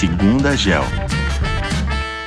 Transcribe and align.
Segunda 0.00 0.56
Gel. 0.56 0.82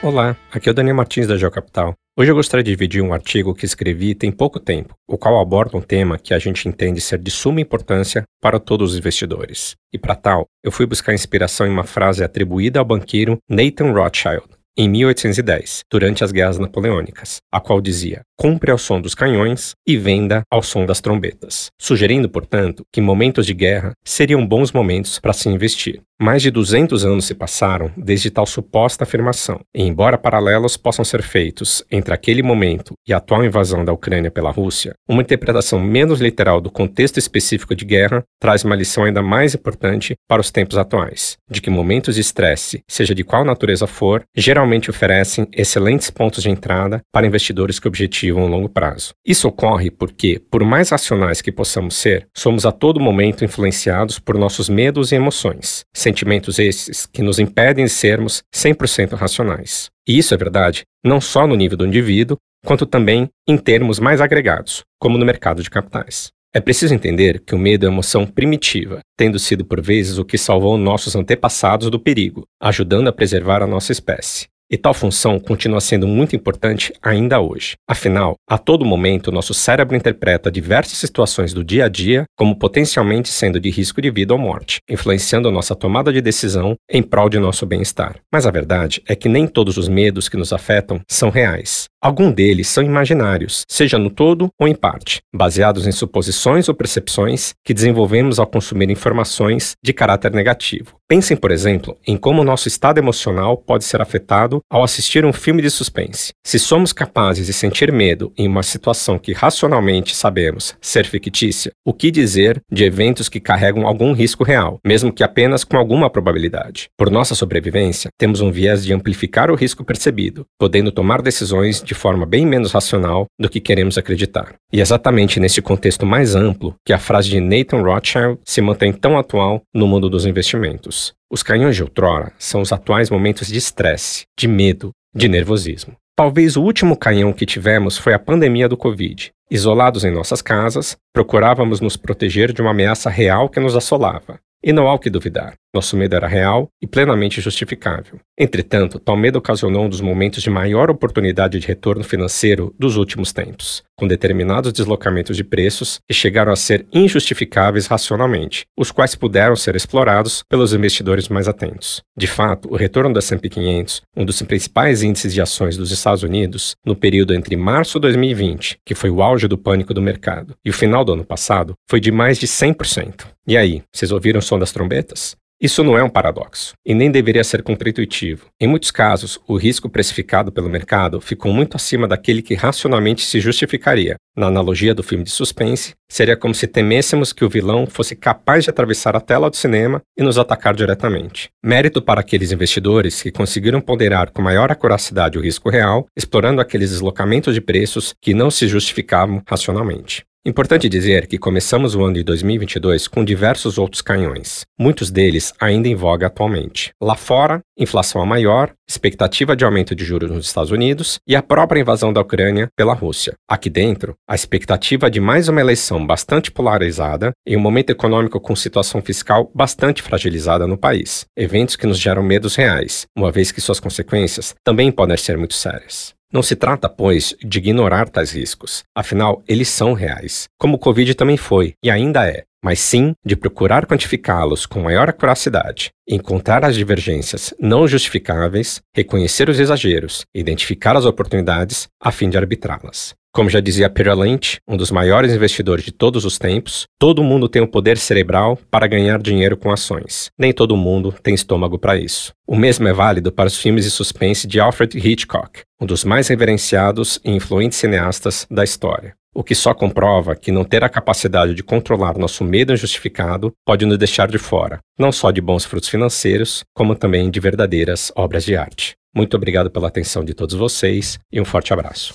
Olá, 0.00 0.36
aqui 0.52 0.68
é 0.68 0.70
o 0.70 0.74
Daniel 0.74 0.94
Martins 0.94 1.26
da 1.26 1.36
Geocapital. 1.36 1.94
Hoje 2.16 2.30
eu 2.30 2.34
gostaria 2.36 2.62
de 2.62 2.70
dividir 2.70 3.02
um 3.02 3.12
artigo 3.12 3.56
que 3.56 3.64
escrevi 3.64 4.14
tem 4.14 4.30
pouco 4.30 4.60
tempo, 4.60 4.94
o 5.04 5.18
qual 5.18 5.40
aborda 5.40 5.76
um 5.76 5.80
tema 5.80 6.16
que 6.16 6.32
a 6.32 6.38
gente 6.38 6.68
entende 6.68 7.00
ser 7.00 7.18
de 7.18 7.28
suma 7.28 7.60
importância 7.60 8.22
para 8.40 8.60
todos 8.60 8.92
os 8.92 8.98
investidores. 8.98 9.74
E 9.92 9.98
para 9.98 10.14
tal, 10.14 10.46
eu 10.62 10.70
fui 10.70 10.86
buscar 10.86 11.12
inspiração 11.12 11.66
em 11.66 11.70
uma 11.70 11.82
frase 11.82 12.22
atribuída 12.22 12.78
ao 12.78 12.84
banqueiro 12.84 13.36
Nathan 13.50 13.90
Rothschild, 13.90 14.46
em 14.78 14.88
1810, 14.88 15.80
durante 15.90 16.22
as 16.22 16.30
guerras 16.30 16.58
napoleônicas, 16.58 17.38
a 17.50 17.60
qual 17.60 17.80
dizia: 17.80 18.20
compre 18.36 18.70
ao 18.70 18.78
som 18.78 19.00
dos 19.00 19.14
canhões 19.14 19.74
e 19.86 19.96
venda 19.96 20.42
ao 20.50 20.62
som 20.62 20.84
das 20.84 21.00
trombetas, 21.00 21.70
sugerindo, 21.80 22.28
portanto, 22.28 22.84
que 22.92 23.00
momentos 23.00 23.46
de 23.46 23.54
guerra 23.54 23.92
seriam 24.04 24.46
bons 24.46 24.72
momentos 24.72 25.18
para 25.18 25.32
se 25.32 25.48
investir. 25.48 26.02
Mais 26.18 26.40
de 26.40 26.50
200 26.50 27.04
anos 27.04 27.26
se 27.26 27.34
passaram 27.34 27.90
desde 27.94 28.30
tal 28.30 28.46
suposta 28.46 29.04
afirmação, 29.04 29.60
e 29.74 29.82
embora 29.82 30.16
paralelos 30.16 30.74
possam 30.74 31.04
ser 31.04 31.22
feitos 31.22 31.84
entre 31.90 32.14
aquele 32.14 32.42
momento 32.42 32.94
e 33.06 33.12
a 33.12 33.18
atual 33.18 33.44
invasão 33.44 33.84
da 33.84 33.92
Ucrânia 33.92 34.30
pela 34.30 34.50
Rússia, 34.50 34.94
uma 35.06 35.20
interpretação 35.20 35.78
menos 35.78 36.18
literal 36.18 36.58
do 36.58 36.70
contexto 36.70 37.18
específico 37.18 37.74
de 37.74 37.84
guerra 37.84 38.24
traz 38.40 38.64
uma 38.64 38.74
lição 38.74 39.04
ainda 39.04 39.20
mais 39.20 39.54
importante 39.54 40.14
para 40.26 40.40
os 40.40 40.50
tempos 40.50 40.78
atuais, 40.78 41.36
de 41.50 41.60
que 41.60 41.68
momentos 41.68 42.14
de 42.14 42.22
estresse, 42.22 42.80
seja 42.88 43.14
de 43.14 43.22
qual 43.22 43.44
natureza 43.44 43.86
for, 43.86 44.22
geralmente 44.34 44.88
oferecem 44.88 45.46
excelentes 45.52 46.08
pontos 46.08 46.42
de 46.42 46.48
entrada 46.48 47.02
para 47.12 47.26
investidores 47.26 47.78
que 47.78 47.88
objetivam 47.88 48.25
um 48.32 48.46
longo 48.46 48.68
prazo. 48.68 49.14
Isso 49.24 49.48
ocorre 49.48 49.90
porque, 49.90 50.40
por 50.50 50.64
mais 50.64 50.90
racionais 50.90 51.40
que 51.40 51.52
possamos 51.52 51.96
ser, 51.96 52.26
somos 52.34 52.66
a 52.66 52.72
todo 52.72 53.00
momento 53.00 53.44
influenciados 53.44 54.18
por 54.18 54.36
nossos 54.38 54.68
medos 54.68 55.12
e 55.12 55.14
emoções 55.14 55.84
Sentimentos 55.94 56.58
esses 56.58 57.06
que 57.06 57.22
nos 57.22 57.38
impedem 57.38 57.84
de 57.84 57.90
sermos 57.90 58.42
100% 58.54 59.14
racionais. 59.14 59.88
E 60.06 60.18
isso 60.18 60.34
é 60.34 60.36
verdade 60.36 60.82
não 61.04 61.20
só 61.20 61.46
no 61.46 61.54
nível 61.54 61.76
do 61.76 61.86
indivíduo, 61.86 62.36
quanto 62.64 62.84
também 62.84 63.28
em 63.46 63.56
termos 63.56 64.00
mais 64.00 64.20
agregados, 64.20 64.82
como 64.98 65.16
no 65.16 65.24
mercado 65.24 65.62
de 65.62 65.70
capitais. 65.70 66.28
É 66.52 66.60
preciso 66.60 66.94
entender 66.94 67.40
que 67.40 67.54
o 67.54 67.58
medo 67.58 67.86
é 67.86 67.88
uma 67.88 67.96
emoção 67.96 68.26
primitiva, 68.26 69.00
tendo 69.16 69.38
sido 69.38 69.64
por 69.64 69.80
vezes 69.80 70.18
o 70.18 70.24
que 70.24 70.38
salvou 70.38 70.76
nossos 70.76 71.14
antepassados 71.14 71.90
do 71.90 72.00
perigo, 72.00 72.44
ajudando 72.60 73.08
a 73.08 73.12
preservar 73.12 73.62
a 73.62 73.66
nossa 73.66 73.92
espécie. 73.92 74.46
E 74.68 74.76
tal 74.76 74.92
função 74.92 75.38
continua 75.38 75.80
sendo 75.80 76.08
muito 76.08 76.34
importante 76.34 76.92
ainda 77.00 77.40
hoje. 77.40 77.74
Afinal, 77.88 78.34
a 78.48 78.58
todo 78.58 78.84
momento, 78.84 79.30
nosso 79.30 79.54
cérebro 79.54 79.96
interpreta 79.96 80.50
diversas 80.50 80.98
situações 80.98 81.52
do 81.52 81.62
dia 81.62 81.84
a 81.84 81.88
dia 81.88 82.24
como 82.36 82.58
potencialmente 82.58 83.28
sendo 83.28 83.60
de 83.60 83.70
risco 83.70 84.02
de 84.02 84.10
vida 84.10 84.34
ou 84.34 84.38
morte, 84.40 84.78
influenciando 84.90 85.52
nossa 85.52 85.76
tomada 85.76 86.12
de 86.12 86.20
decisão 86.20 86.74
em 86.90 87.00
prol 87.00 87.28
de 87.28 87.38
nosso 87.38 87.64
bem-estar. 87.64 88.16
Mas 88.32 88.44
a 88.44 88.50
verdade 88.50 89.00
é 89.06 89.14
que 89.14 89.28
nem 89.28 89.46
todos 89.46 89.76
os 89.76 89.88
medos 89.88 90.28
que 90.28 90.36
nos 90.36 90.52
afetam 90.52 91.00
são 91.08 91.30
reais. 91.30 91.86
Alguns 92.06 92.34
deles 92.34 92.68
são 92.68 92.84
imaginários, 92.84 93.64
seja 93.68 93.98
no 93.98 94.10
todo 94.10 94.48
ou 94.60 94.68
em 94.68 94.76
parte, 94.76 95.18
baseados 95.34 95.88
em 95.88 95.90
suposições 95.90 96.68
ou 96.68 96.74
percepções 96.76 97.52
que 97.64 97.74
desenvolvemos 97.74 98.38
ao 98.38 98.46
consumir 98.46 98.88
informações 98.90 99.72
de 99.82 99.92
caráter 99.92 100.30
negativo. 100.30 100.96
Pensem, 101.08 101.36
por 101.36 101.52
exemplo, 101.52 101.96
em 102.04 102.16
como 102.16 102.42
o 102.42 102.44
nosso 102.44 102.66
estado 102.66 102.98
emocional 102.98 103.56
pode 103.56 103.84
ser 103.84 104.00
afetado 104.00 104.60
ao 104.68 104.82
assistir 104.82 105.24
um 105.24 105.32
filme 105.32 105.62
de 105.62 105.70
suspense. 105.70 106.32
Se 106.44 106.58
somos 106.58 106.92
capazes 106.92 107.46
de 107.46 107.52
sentir 107.52 107.92
medo 107.92 108.32
em 108.36 108.48
uma 108.48 108.64
situação 108.64 109.16
que 109.16 109.32
racionalmente 109.32 110.16
sabemos 110.16 110.76
ser 110.80 111.06
fictícia, 111.06 111.70
o 111.84 111.92
que 111.92 112.10
dizer 112.10 112.60
de 112.70 112.84
eventos 112.84 113.28
que 113.28 113.38
carregam 113.38 113.86
algum 113.86 114.12
risco 114.12 114.42
real, 114.42 114.78
mesmo 114.84 115.12
que 115.12 115.22
apenas 115.22 115.62
com 115.62 115.76
alguma 115.76 116.10
probabilidade? 116.10 116.88
Por 116.96 117.08
nossa 117.08 117.36
sobrevivência, 117.36 118.10
temos 118.18 118.40
um 118.40 118.50
viés 118.50 118.84
de 118.84 118.92
amplificar 118.92 119.48
o 119.48 119.54
risco 119.56 119.84
percebido, 119.84 120.44
podendo 120.58 120.90
tomar 120.90 121.22
decisões 121.22 121.80
de 121.80 121.94
forma 121.96 122.24
bem 122.24 122.46
menos 122.46 122.70
racional 122.70 123.26
do 123.38 123.48
que 123.48 123.60
queremos 123.60 123.98
acreditar. 123.98 124.54
E 124.72 124.78
é 124.78 124.82
exatamente 124.82 125.40
nesse 125.40 125.60
contexto 125.60 126.06
mais 126.06 126.36
amplo 126.36 126.74
que 126.84 126.92
a 126.92 126.98
frase 126.98 127.28
de 127.28 127.40
Nathan 127.40 127.82
Rothschild 127.82 128.38
se 128.44 128.60
mantém 128.60 128.92
tão 128.92 129.18
atual 129.18 129.62
no 129.74 129.88
mundo 129.88 130.08
dos 130.08 130.24
investimentos. 130.24 131.12
Os 131.30 131.42
canhões 131.42 131.74
de 131.74 131.82
outrora 131.82 132.32
são 132.38 132.60
os 132.60 132.72
atuais 132.72 133.10
momentos 133.10 133.48
de 133.48 133.58
estresse, 133.58 134.24
de 134.38 134.46
medo, 134.46 134.92
de 135.14 135.28
nervosismo. 135.28 135.96
Talvez 136.16 136.56
o 136.56 136.62
último 136.62 136.96
canhão 136.96 137.32
que 137.32 137.44
tivemos 137.44 137.98
foi 137.98 138.14
a 138.14 138.18
pandemia 138.18 138.68
do 138.68 138.76
Covid. 138.76 139.30
Isolados 139.50 140.04
em 140.04 140.10
nossas 140.10 140.40
casas, 140.40 140.96
procurávamos 141.12 141.80
nos 141.80 141.96
proteger 141.96 142.52
de 142.52 142.62
uma 142.62 142.70
ameaça 142.70 143.10
real 143.10 143.48
que 143.48 143.60
nos 143.60 143.76
assolava. 143.76 144.38
E 144.64 144.72
não 144.72 144.88
há 144.88 144.94
o 144.94 144.98
que 144.98 145.10
duvidar. 145.10 145.54
Nosso 145.76 145.94
medo 145.94 146.16
era 146.16 146.26
real 146.26 146.70
e 146.80 146.86
plenamente 146.86 147.38
justificável. 147.38 148.18
Entretanto, 148.38 148.98
tal 148.98 149.14
medo 149.14 149.38
ocasionou 149.38 149.84
um 149.84 149.88
dos 149.90 150.00
momentos 150.00 150.42
de 150.42 150.48
maior 150.48 150.90
oportunidade 150.90 151.58
de 151.58 151.66
retorno 151.66 152.02
financeiro 152.02 152.74
dos 152.78 152.96
últimos 152.96 153.30
tempos, 153.30 153.82
com 153.94 154.06
determinados 154.06 154.72
deslocamentos 154.72 155.36
de 155.36 155.44
preços 155.44 155.98
que 156.08 156.14
chegaram 156.14 156.50
a 156.50 156.56
ser 156.56 156.86
injustificáveis 156.90 157.86
racionalmente, 157.86 158.64
os 158.74 158.90
quais 158.90 159.14
puderam 159.14 159.54
ser 159.54 159.76
explorados 159.76 160.42
pelos 160.48 160.72
investidores 160.72 161.28
mais 161.28 161.46
atentos. 161.46 162.00
De 162.16 162.26
fato, 162.26 162.72
o 162.72 162.76
retorno 162.76 163.12
da 163.12 163.18
S&P 163.18 163.46
500, 163.50 164.00
um 164.16 164.24
dos 164.24 164.40
principais 164.40 165.02
índices 165.02 165.34
de 165.34 165.42
ações 165.42 165.76
dos 165.76 165.92
Estados 165.92 166.22
Unidos, 166.22 166.74
no 166.86 166.96
período 166.96 167.34
entre 167.34 167.54
março 167.54 167.98
de 167.98 168.08
2020, 168.08 168.78
que 168.82 168.94
foi 168.94 169.10
o 169.10 169.20
auge 169.20 169.46
do 169.46 169.58
pânico 169.58 169.92
do 169.92 170.00
mercado, 170.00 170.54
e 170.64 170.70
o 170.70 170.74
final 170.74 171.04
do 171.04 171.12
ano 171.12 171.24
passado, 171.24 171.74
foi 171.86 172.00
de 172.00 172.10
mais 172.10 172.38
de 172.38 172.46
100%. 172.46 173.26
E 173.46 173.58
aí, 173.58 173.82
vocês 173.92 174.10
ouviram 174.10 174.38
o 174.40 174.42
som 174.42 174.58
das 174.58 174.72
trombetas? 174.72 175.36
Isso 175.58 175.82
não 175.82 175.96
é 175.96 176.04
um 176.04 176.10
paradoxo, 176.10 176.74
e 176.84 176.94
nem 176.94 177.10
deveria 177.10 177.42
ser 177.42 177.62
contraintuitivo. 177.62 178.48
Em 178.60 178.66
muitos 178.66 178.90
casos, 178.90 179.38
o 179.48 179.56
risco 179.56 179.88
precificado 179.88 180.52
pelo 180.52 180.68
mercado 180.68 181.18
ficou 181.18 181.50
muito 181.50 181.76
acima 181.76 182.06
daquele 182.06 182.42
que 182.42 182.54
racionalmente 182.54 183.24
se 183.24 183.40
justificaria. 183.40 184.16
Na 184.36 184.48
analogia 184.48 184.94
do 184.94 185.02
filme 185.02 185.24
de 185.24 185.30
suspense, 185.30 185.94
seria 186.10 186.36
como 186.36 186.54
se 186.54 186.66
temêssemos 186.66 187.32
que 187.32 187.42
o 187.42 187.48
vilão 187.48 187.86
fosse 187.86 188.14
capaz 188.14 188.64
de 188.64 188.70
atravessar 188.70 189.16
a 189.16 189.20
tela 189.20 189.48
do 189.48 189.56
cinema 189.56 190.02
e 190.14 190.22
nos 190.22 190.36
atacar 190.36 190.74
diretamente. 190.74 191.48
Mérito 191.64 192.02
para 192.02 192.20
aqueles 192.20 192.52
investidores 192.52 193.22
que 193.22 193.32
conseguiram 193.32 193.80
ponderar 193.80 194.30
com 194.32 194.42
maior 194.42 194.70
acuracidade 194.70 195.38
o 195.38 195.40
risco 195.40 195.70
real, 195.70 196.04
explorando 196.14 196.60
aqueles 196.60 196.90
deslocamentos 196.90 197.54
de 197.54 197.62
preços 197.62 198.12
que 198.20 198.34
não 198.34 198.50
se 198.50 198.68
justificavam 198.68 199.42
racionalmente. 199.48 200.22
Importante 200.46 200.88
dizer 200.88 201.26
que 201.26 201.38
começamos 201.38 201.96
o 201.96 202.04
ano 202.04 202.14
de 202.14 202.22
2022 202.22 203.08
com 203.08 203.24
diversos 203.24 203.78
outros 203.78 204.00
canhões, 204.00 204.64
muitos 204.78 205.10
deles 205.10 205.52
ainda 205.58 205.88
em 205.88 205.96
voga 205.96 206.28
atualmente. 206.28 206.92
Lá 207.02 207.16
fora, 207.16 207.58
inflação 207.76 208.22
a 208.22 208.26
maior, 208.26 208.72
expectativa 208.88 209.56
de 209.56 209.64
aumento 209.64 209.92
de 209.92 210.04
juros 210.04 210.30
nos 210.30 210.46
Estados 210.46 210.70
Unidos 210.70 211.18
e 211.26 211.34
a 211.34 211.42
própria 211.42 211.80
invasão 211.80 212.12
da 212.12 212.20
Ucrânia 212.20 212.68
pela 212.76 212.94
Rússia. 212.94 213.34
Aqui 213.50 213.68
dentro, 213.68 214.14
a 214.24 214.36
expectativa 214.36 215.10
de 215.10 215.18
mais 215.18 215.48
uma 215.48 215.60
eleição 215.60 216.06
bastante 216.06 216.52
polarizada 216.52 217.32
e 217.44 217.56
um 217.56 217.60
momento 217.60 217.90
econômico 217.90 218.38
com 218.38 218.54
situação 218.54 219.02
fiscal 219.02 219.50
bastante 219.52 220.00
fragilizada 220.00 220.64
no 220.64 220.78
país. 220.78 221.26
Eventos 221.36 221.74
que 221.74 221.88
nos 221.88 221.98
geram 221.98 222.22
medos 222.22 222.54
reais, 222.54 223.04
uma 223.18 223.32
vez 223.32 223.50
que 223.50 223.60
suas 223.60 223.80
consequências 223.80 224.54
também 224.62 224.92
podem 224.92 225.16
ser 225.16 225.36
muito 225.36 225.54
sérias. 225.54 226.14
Não 226.36 226.42
se 226.42 226.54
trata, 226.54 226.86
pois, 226.86 227.34
de 227.42 227.56
ignorar 227.56 228.10
tais 228.10 228.30
riscos, 228.30 228.84
afinal, 228.94 229.42
eles 229.48 229.70
são 229.70 229.94
reais, 229.94 230.50
como 230.60 230.76
o 230.76 230.78
Covid 230.78 231.14
também 231.14 231.38
foi 231.38 231.72
e 231.82 231.90
ainda 231.90 232.28
é, 232.28 232.44
mas 232.66 232.80
sim 232.80 233.14
de 233.24 233.36
procurar 233.36 233.86
quantificá-los 233.86 234.66
com 234.66 234.80
maior 234.80 235.08
acuracidade, 235.08 235.90
encontrar 236.08 236.64
as 236.64 236.74
divergências 236.74 237.54
não 237.60 237.86
justificáveis, 237.86 238.80
reconhecer 238.92 239.48
os 239.48 239.60
exageros, 239.60 240.24
identificar 240.34 240.96
as 240.96 241.04
oportunidades 241.04 241.86
a 242.02 242.10
fim 242.10 242.28
de 242.28 242.36
arbitrá-las. 242.36 243.14
Como 243.32 243.48
já 243.48 243.60
dizia 243.60 243.88
Peter 243.88 244.18
Lynch, 244.18 244.58
um 244.66 244.76
dos 244.76 244.90
maiores 244.90 245.32
investidores 245.32 245.84
de 245.84 245.92
todos 245.92 246.24
os 246.24 246.38
tempos, 246.38 246.86
todo 246.98 247.22
mundo 247.22 247.48
tem 247.48 247.62
o 247.62 247.68
poder 247.68 247.98
cerebral 247.98 248.58
para 248.68 248.88
ganhar 248.88 249.22
dinheiro 249.22 249.56
com 249.56 249.70
ações. 249.70 250.30
Nem 250.36 250.52
todo 250.52 250.76
mundo 250.76 251.14
tem 251.22 251.34
estômago 251.34 251.78
para 251.78 251.96
isso. 251.96 252.32
O 252.48 252.56
mesmo 252.56 252.88
é 252.88 252.92
válido 252.92 253.30
para 253.30 253.46
os 253.46 253.56
filmes 253.56 253.84
de 253.84 253.92
suspense 253.92 254.48
de 254.48 254.58
Alfred 254.58 254.98
Hitchcock, 254.98 255.60
um 255.80 255.86
dos 255.86 256.02
mais 256.02 256.26
reverenciados 256.26 257.20
e 257.24 257.30
influentes 257.30 257.78
cineastas 257.78 258.44
da 258.50 258.64
história. 258.64 259.14
O 259.38 259.44
que 259.44 259.54
só 259.54 259.74
comprova 259.74 260.34
que 260.34 260.50
não 260.50 260.64
ter 260.64 260.82
a 260.82 260.88
capacidade 260.88 261.52
de 261.52 261.62
controlar 261.62 262.16
nosso 262.16 262.42
medo 262.42 262.72
injustificado 262.72 263.52
pode 263.66 263.84
nos 263.84 263.98
deixar 263.98 264.28
de 264.28 264.38
fora, 264.38 264.78
não 264.98 265.12
só 265.12 265.30
de 265.30 265.42
bons 265.42 265.62
frutos 265.62 265.90
financeiros, 265.90 266.64
como 266.74 266.94
também 266.94 267.30
de 267.30 267.38
verdadeiras 267.38 268.10
obras 268.16 268.46
de 268.46 268.56
arte. 268.56 268.96
Muito 269.14 269.36
obrigado 269.36 269.70
pela 269.70 269.88
atenção 269.88 270.24
de 270.24 270.32
todos 270.32 270.54
vocês 270.54 271.18
e 271.30 271.38
um 271.38 271.44
forte 271.44 271.70
abraço. 271.70 272.14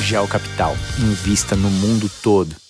Gel 0.00 0.26
Capital. 0.26 0.74
Invista 0.98 1.54
no 1.54 1.68
mundo 1.68 2.10
todo. 2.22 2.63